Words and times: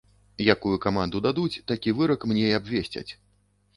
Якую 0.53 0.77
каманду 0.85 1.21
дадуць, 1.27 1.61
такі 1.73 1.93
вырак 1.99 2.27
мне 2.33 2.43
і 2.49 2.57
абвесцяць. 2.61 3.09